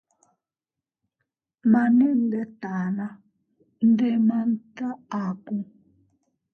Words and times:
Mane 1.71 1.91
ne 1.97 2.09
ndetana, 2.23 3.07
ndemanta 3.89 4.89
aku. 5.23 5.57